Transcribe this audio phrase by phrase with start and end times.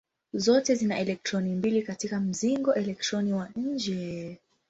[0.33, 4.37] Zote zina elektroni mbili katika mzingo elektroni wa nje.